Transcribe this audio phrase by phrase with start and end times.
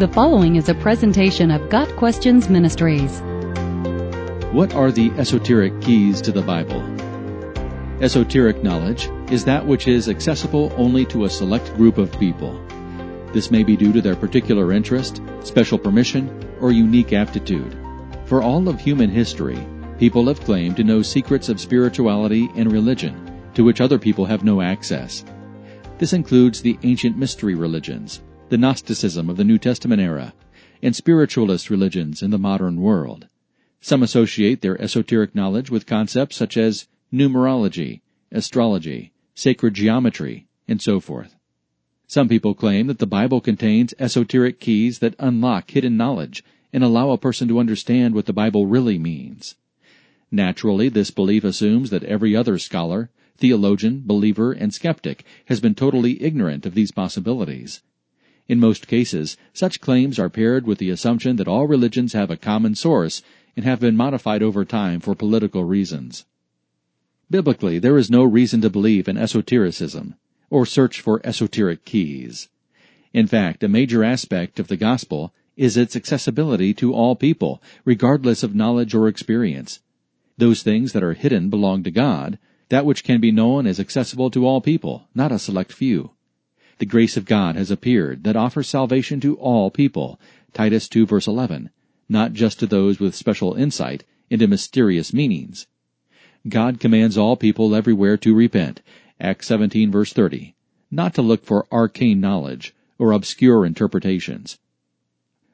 [0.00, 3.20] The following is a presentation of Got Questions Ministries.
[4.50, 6.80] What are the esoteric keys to the Bible?
[8.02, 12.58] Esoteric knowledge is that which is accessible only to a select group of people.
[13.34, 16.30] This may be due to their particular interest, special permission,
[16.62, 17.76] or unique aptitude.
[18.24, 19.58] For all of human history,
[19.98, 24.44] people have claimed to know secrets of spirituality and religion to which other people have
[24.44, 25.26] no access.
[25.98, 30.34] This includes the ancient mystery religions, the Gnosticism of the New Testament era,
[30.82, 33.28] and spiritualist religions in the modern world.
[33.80, 38.00] Some associate their esoteric knowledge with concepts such as numerology,
[38.32, 41.36] astrology, sacred geometry, and so forth.
[42.08, 47.10] Some people claim that the Bible contains esoteric keys that unlock hidden knowledge and allow
[47.10, 49.54] a person to understand what the Bible really means.
[50.32, 56.20] Naturally, this belief assumes that every other scholar, theologian, believer, and skeptic has been totally
[56.20, 57.82] ignorant of these possibilities.
[58.50, 62.36] In most cases, such claims are paired with the assumption that all religions have a
[62.36, 63.22] common source
[63.54, 66.24] and have been modified over time for political reasons.
[67.30, 70.16] Biblically, there is no reason to believe in esotericism
[70.50, 72.48] or search for esoteric keys.
[73.12, 78.42] In fact, a major aspect of the gospel is its accessibility to all people, regardless
[78.42, 79.78] of knowledge or experience.
[80.38, 82.36] Those things that are hidden belong to God.
[82.68, 86.10] That which can be known is accessible to all people, not a select few.
[86.80, 90.18] The grace of God has appeared that offers salvation to all people.
[90.54, 91.68] Titus 2 verse 11.
[92.08, 95.66] Not just to those with special insight into mysterious meanings.
[96.48, 98.80] God commands all people everywhere to repent.
[99.20, 100.54] Acts 17 verse 30.
[100.90, 104.58] Not to look for arcane knowledge or obscure interpretations.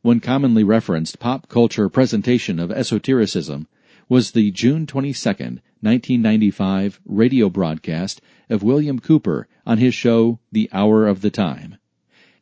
[0.00, 3.68] One commonly referenced pop culture presentation of esotericism
[4.08, 11.06] was the June 22, 1995 radio broadcast of William Cooper on his show The Hour
[11.06, 11.76] of the Time.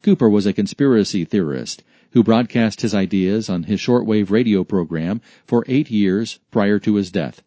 [0.02, 5.64] Cooper was a conspiracy theorist who broadcast his ideas on his shortwave radio program for
[5.68, 7.42] eight years prior to his death,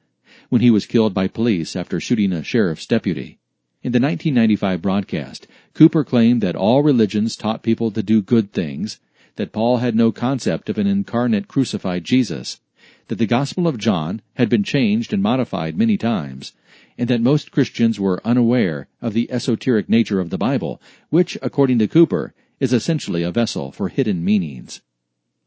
[0.50, 3.40] when he was killed by police after shooting a sheriff's deputy.
[3.82, 9.00] In the 1995 broadcast, Cooper claimed that all religions taught people to do good things,
[9.36, 12.62] that Paul had no concept of an incarnate crucified Jesus,
[13.08, 16.54] that the Gospel of John had been changed and modified many times,
[16.98, 21.80] and that most Christians were unaware of the esoteric nature of the Bible, which, according
[21.80, 24.82] to Cooper, is essentially a vessel for hidden meanings.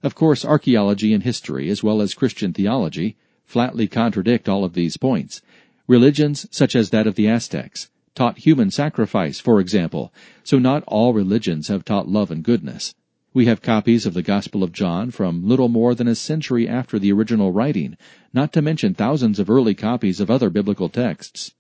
[0.03, 4.97] Of course, archaeology and history, as well as Christian theology, flatly contradict all of these
[4.97, 5.41] points.
[5.87, 10.13] Religions, such as that of the Aztecs, taught human sacrifice, for example,
[10.43, 12.95] so not all religions have taught love and goodness.
[13.37, 16.99] We have copies of the Gospel of John from little more than a century after
[16.99, 17.99] the original writing,
[18.33, 21.53] not to mention thousands of early copies of other biblical texts.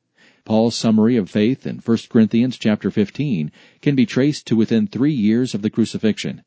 [0.46, 5.12] Paul's summary of faith in 1 Corinthians chapter 15 can be traced to within three
[5.12, 6.44] years of the crucifixion.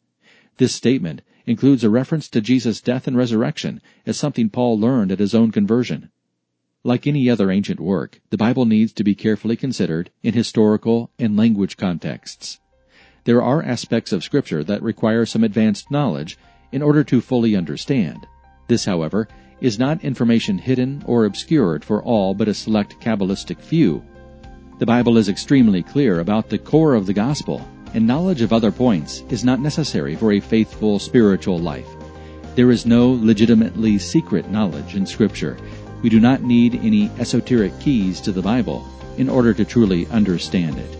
[0.57, 5.19] This statement includes a reference to Jesus' death and resurrection as something Paul learned at
[5.19, 6.09] his own conversion.
[6.83, 11.37] Like any other ancient work, the Bible needs to be carefully considered in historical and
[11.37, 12.59] language contexts.
[13.29, 16.39] There are aspects of Scripture that require some advanced knowledge
[16.71, 18.25] in order to fully understand.
[18.67, 19.27] This, however,
[19.61, 24.03] is not information hidden or obscured for all but a select Kabbalistic few.
[24.79, 27.63] The Bible is extremely clear about the core of the gospel,
[27.93, 31.85] and knowledge of other points is not necessary for a faithful spiritual life.
[32.55, 35.55] There is no legitimately secret knowledge in Scripture.
[36.01, 38.87] We do not need any esoteric keys to the Bible
[39.19, 40.99] in order to truly understand it.